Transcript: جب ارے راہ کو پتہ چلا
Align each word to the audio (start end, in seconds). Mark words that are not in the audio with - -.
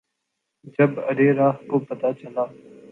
جب 0.75 0.91
ارے 1.09 1.27
راہ 1.37 1.55
کو 1.69 1.75
پتہ 1.87 2.09
چلا 2.19 2.43